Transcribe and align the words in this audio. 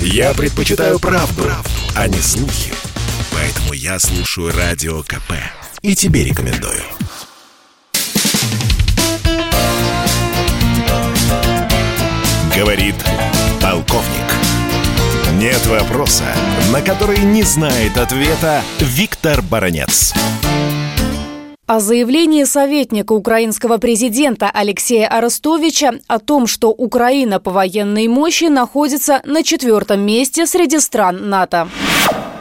Я 0.00 0.34
предпочитаю 0.34 0.98
правду, 0.98 1.42
правду, 1.42 1.70
а 1.94 2.08
не 2.08 2.18
слухи. 2.18 2.72
Поэтому 3.32 3.72
я 3.72 3.98
слушаю 3.98 4.52
Радио 4.56 5.02
КП. 5.02 5.32
И 5.82 5.94
тебе 5.94 6.24
рекомендую. 6.24 6.82
Говорит 12.56 12.94
полковник. 13.60 14.26
Нет 15.34 15.64
вопроса, 15.66 16.24
на 16.72 16.80
который 16.80 17.18
не 17.18 17.42
знает 17.42 17.98
ответа 17.98 18.62
Виктор 18.80 19.42
Баранец. 19.42 20.14
О 21.68 21.80
заявлении 21.80 22.44
советника 22.44 23.10
украинского 23.10 23.78
президента 23.78 24.48
Алексея 24.54 25.08
Арестовича 25.08 25.94
о 26.08 26.20
том, 26.20 26.46
что 26.46 26.68
Украина 26.68 27.40
по 27.40 27.50
военной 27.50 28.06
мощи 28.06 28.44
находится 28.44 29.20
на 29.24 29.42
четвертом 29.42 30.06
месте 30.06 30.46
среди 30.46 30.78
стран 30.78 31.28
НАТО. 31.28 31.66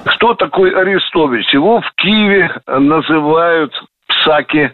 Кто 0.05 0.35
такой 0.35 0.69
Арестович? 0.79 1.51
Его 1.55 1.81
в 1.81 1.91
Киеве 1.95 2.51
называют 2.67 3.73
псаки 4.07 4.71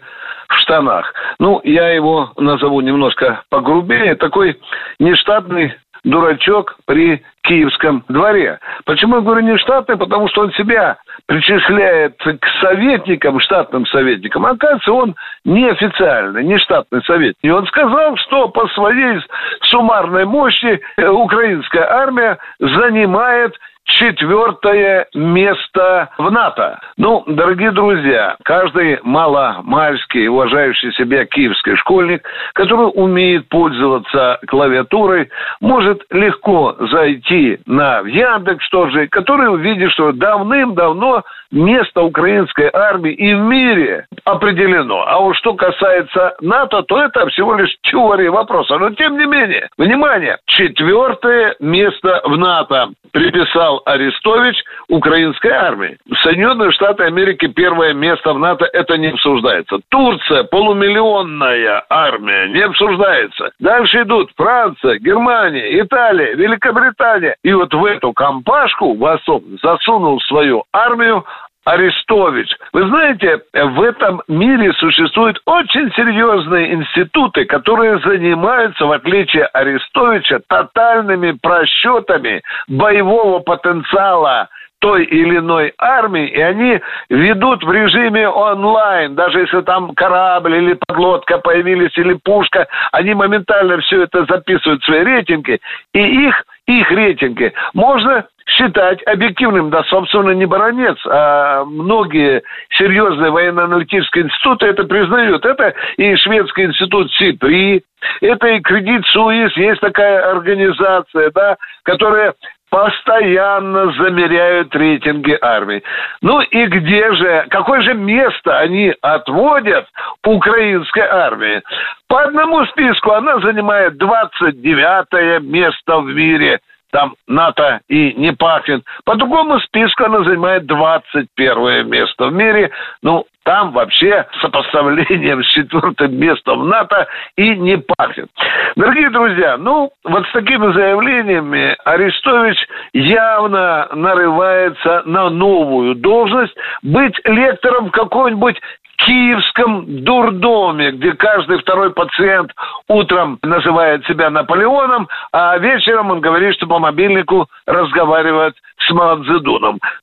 в 0.49 0.53
штанах. 0.59 1.05
Ну, 1.39 1.61
я 1.63 1.87
его 1.87 2.33
назову 2.35 2.81
немножко 2.81 3.43
погрубее. 3.49 4.15
Такой 4.15 4.59
нештатный 4.99 5.75
дурачок 6.03 6.77
при 6.85 7.23
Киевском 7.43 8.03
дворе. 8.07 8.59
Почему 8.85 9.17
я 9.17 9.21
говорю 9.21 9.41
не 9.41 9.57
штатный? 9.57 9.97
Потому 9.97 10.27
что 10.29 10.41
он 10.41 10.51
себя 10.53 10.97
причисляет 11.25 12.17
к 12.17 12.47
советникам, 12.61 13.39
штатным 13.39 13.85
советникам. 13.87 14.45
Оказывается, 14.45 14.91
он 14.91 15.15
неофициальный, 15.45 16.43
не 16.43 16.57
штатный 16.59 17.01
советник. 17.03 17.37
И 17.41 17.49
он 17.49 17.65
сказал, 17.67 18.15
что 18.17 18.49
по 18.49 18.67
своей 18.69 19.19
суммарной 19.63 20.25
мощи 20.25 20.81
э, 20.97 21.07
украинская 21.07 21.89
армия 21.89 22.37
занимает 22.59 23.55
четвертое 23.85 25.07
место 25.13 26.09
в 26.17 26.31
НАТО. 26.31 26.79
Ну, 26.97 27.23
дорогие 27.27 27.71
друзья, 27.71 28.35
каждый 28.43 28.99
маломальский, 29.03 30.27
уважающий 30.27 30.91
себя 30.93 31.25
киевский 31.25 31.75
школьник, 31.77 32.27
который 32.53 32.91
умеет 32.93 33.47
пользоваться 33.49 34.39
клавиатурой, 34.47 35.29
может 35.59 36.03
легко 36.09 36.75
зайти 36.91 37.59
на 37.65 37.99
Яндекс 37.99 38.67
тоже, 38.69 39.07
который 39.07 39.53
увидит, 39.53 39.91
что 39.91 40.11
давным-давно 40.11 41.23
место 41.51 42.01
украинской 42.01 42.69
армии 42.73 43.13
и 43.13 43.33
в 43.33 43.39
мире 43.39 44.05
определено. 44.23 45.03
А 45.05 45.19
вот 45.19 45.35
что 45.35 45.53
касается 45.53 46.35
НАТО, 46.41 46.83
то 46.83 47.01
это 47.01 47.27
всего 47.27 47.55
лишь 47.55 47.75
теория 47.83 48.31
вопроса. 48.31 48.77
Но 48.77 48.91
тем 48.91 49.17
не 49.17 49.25
менее, 49.25 49.69
внимание, 49.77 50.37
четвертое 50.45 51.55
место 51.59 52.21
в 52.23 52.37
НАТО 52.37 52.89
приписал 53.11 53.70
Арестович 53.85 54.63
украинской 54.89 55.51
армии. 55.51 55.97
Соединенные 56.23 56.71
Штаты 56.71 57.03
Америки 57.03 57.47
первое 57.47 57.93
место 57.93 58.33
в 58.33 58.39
НАТО, 58.39 58.65
это 58.73 58.97
не 58.97 59.07
обсуждается. 59.07 59.79
Турция, 59.89 60.43
полумиллионная 60.43 61.83
армия, 61.89 62.49
не 62.49 62.61
обсуждается. 62.61 63.51
Дальше 63.59 64.01
идут 64.01 64.31
Франция, 64.35 64.99
Германия, 64.99 65.79
Италия, 65.81 66.33
Великобритания. 66.35 67.35
И 67.43 67.53
вот 67.53 67.73
в 67.73 67.85
эту 67.85 68.13
компашку 68.13 68.95
Восток 68.95 69.43
засунул 69.61 70.19
свою 70.21 70.63
армию 70.73 71.25
Арестович. 71.65 72.55
Вы 72.73 72.87
знаете, 72.87 73.41
в 73.53 73.81
этом 73.81 74.21
мире 74.27 74.73
существуют 74.73 75.39
очень 75.45 75.91
серьезные 75.93 76.73
институты, 76.73 77.45
которые 77.45 77.99
занимаются, 77.99 78.85
в 78.85 78.91
отличие 78.91 79.45
Арестовича, 79.45 80.39
тотальными 80.47 81.37
просчетами 81.41 82.41
боевого 82.67 83.39
потенциала 83.39 84.49
той 84.81 85.05
или 85.05 85.37
иной 85.37 85.73
армии, 85.77 86.27
и 86.27 86.41
они 86.41 86.81
ведут 87.09 87.63
в 87.63 87.71
режиме 87.71 88.27
онлайн, 88.27 89.13
даже 89.13 89.41
если 89.41 89.61
там 89.61 89.93
корабль 89.93 90.55
или 90.55 90.77
подлодка 90.87 91.37
появились, 91.37 91.95
или 91.97 92.13
пушка, 92.13 92.67
они 92.91 93.13
моментально 93.13 93.79
все 93.81 94.03
это 94.03 94.25
записывают 94.25 94.81
в 94.81 94.85
свои 94.85 95.03
рейтинги, 95.03 95.59
и 95.93 96.25
их, 96.27 96.43
их 96.67 96.91
рейтинги 96.91 97.53
можно 97.73 98.27
считать 98.47 99.01
объективным, 99.07 99.69
да, 99.69 99.83
собственно, 99.83 100.31
не 100.31 100.45
баронец, 100.45 100.97
а 101.05 101.63
многие 101.65 102.43
серьезные 102.77 103.31
военно-аналитические 103.31 104.25
институты 104.25 104.67
это 104.67 104.83
признают. 104.83 105.45
Это 105.45 105.73
и 105.97 106.15
шведский 106.15 106.65
институт 106.65 107.11
СИПРИ, 107.13 107.83
это 108.21 108.47
и 108.47 108.59
Кредит 108.61 109.05
Суис, 109.07 109.55
есть 109.55 109.81
такая 109.81 110.31
организация, 110.31 111.31
да, 111.33 111.57
которая 111.83 112.33
постоянно 112.71 113.91
замеряют 113.91 114.73
рейтинги 114.73 115.37
армии. 115.41 115.83
Ну 116.21 116.39
и 116.39 116.65
где 116.67 117.13
же, 117.13 117.45
какое 117.49 117.81
же 117.81 117.93
место 117.93 118.57
они 118.59 118.95
отводят 119.01 119.87
украинской 120.23 121.03
армии? 121.03 121.61
По 122.07 122.23
одному 122.23 122.65
списку 122.67 123.11
она 123.11 123.39
занимает 123.39 123.97
29 123.97 125.43
место 125.43 125.99
в 125.99 126.05
мире– 126.07 126.59
там 126.91 127.15
НАТО 127.27 127.81
и 127.87 128.13
не 128.13 128.33
пахнет. 128.33 128.83
По 129.05 129.15
другому 129.15 129.59
списку 129.61 130.05
она 130.05 130.23
занимает 130.23 130.65
21 130.65 131.89
место 131.89 132.27
в 132.27 132.33
мире. 132.33 132.71
Ну, 133.01 133.25
там 133.43 133.71
вообще 133.71 134.27
сопоставлением 134.39 135.43
с 135.43 135.47
четвертым 135.47 136.15
местом 136.15 136.69
НАТО 136.69 137.07
и 137.35 137.55
не 137.55 137.77
пахнет. 137.77 138.29
Дорогие 138.75 139.09
друзья, 139.09 139.57
ну, 139.57 139.91
вот 140.03 140.27
с 140.27 140.31
такими 140.31 140.71
заявлениями 140.73 141.75
Арестович 141.83 142.57
явно 142.93 143.87
нарывается 143.93 145.03
на 145.05 145.29
новую 145.29 145.95
должность 145.95 146.55
быть 146.83 147.15
лектором 147.25 147.89
какой-нибудь 147.89 148.61
киевском 149.05 150.03
дурдоме, 150.03 150.91
где 150.91 151.13
каждый 151.13 151.59
второй 151.59 151.91
пациент 151.91 152.51
утром 152.87 153.39
называет 153.41 154.05
себя 154.05 154.29
Наполеоном, 154.29 155.07
а 155.31 155.57
вечером 155.57 156.11
он 156.11 156.21
говорит, 156.21 156.55
что 156.55 156.67
по 156.67 156.79
мобильнику 156.79 157.47
разговаривает 157.65 158.55
с 158.77 158.91
Мао 158.91 159.17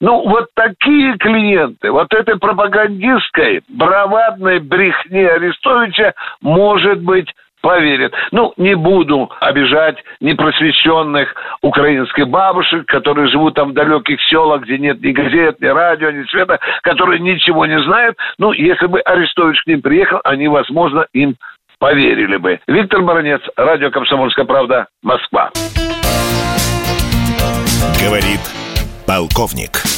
Ну, 0.00 0.28
вот 0.28 0.48
такие 0.54 1.16
клиенты, 1.18 1.90
вот 1.90 2.12
этой 2.12 2.38
пропагандистской, 2.38 3.62
бравадной 3.68 4.60
брехни 4.60 5.22
Арестовича 5.22 6.14
может 6.40 7.00
быть 7.02 7.28
поверят. 7.68 8.14
Ну, 8.32 8.54
не 8.56 8.74
буду 8.74 9.30
обижать 9.40 9.96
непросвещенных 10.20 11.34
украинских 11.60 12.26
бабушек, 12.26 12.86
которые 12.86 13.28
живут 13.28 13.56
там 13.56 13.70
в 13.70 13.74
далеких 13.74 14.18
селах, 14.22 14.62
где 14.62 14.78
нет 14.78 15.02
ни 15.02 15.12
газет, 15.12 15.60
ни 15.60 15.66
радио, 15.66 16.10
ни 16.10 16.24
света, 16.30 16.58
которые 16.82 17.20
ничего 17.20 17.66
не 17.66 17.78
знают. 17.82 18.16
Ну, 18.38 18.52
если 18.52 18.86
бы 18.86 19.00
Арестович 19.00 19.62
к 19.64 19.66
ним 19.66 19.82
приехал, 19.82 20.18
они, 20.24 20.48
возможно, 20.48 21.04
им 21.12 21.36
поверили 21.78 22.38
бы. 22.38 22.58
Виктор 22.66 23.02
Баранец, 23.02 23.42
радио 23.54 23.90
«Комсомольская 23.90 24.46
правда», 24.46 24.86
Москва. 25.02 25.50
Говорит 28.02 28.40
полковник. 29.06 29.97